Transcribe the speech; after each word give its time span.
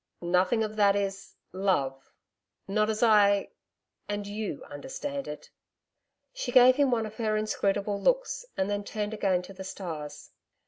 'Nothing 0.19 0.63
of 0.63 0.77
that 0.77 0.95
is 0.95 1.35
love 1.53 2.11
not 2.67 2.89
as 2.89 3.03
I 3.03 3.51
and 4.09 4.25
you 4.25 4.63
understand 4.63 5.27
it.' 5.27 5.51
She 6.33 6.51
gave 6.51 6.75
him 6.77 6.89
one 6.89 7.05
of 7.05 7.17
her 7.17 7.37
inscrutable 7.37 8.01
looks 8.01 8.43
and 8.57 8.67
then 8.67 8.83
turned 8.83 9.13
again 9.13 9.43
to 9.43 9.53
the 9.53 9.63
stars. 9.63 10.31